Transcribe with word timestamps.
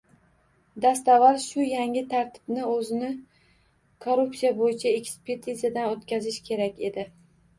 Dastavval 0.85 1.35
shu 1.43 1.65
yangi 1.71 2.01
tartibni 2.13 2.63
o‘zini 2.69 3.09
korrupsiya 4.05 4.53
bo‘yicha 4.61 4.93
ekspertizadan 5.01 5.91
o‘tkazish 5.93 6.41
kerak 6.49 6.83
edi. 6.91 7.07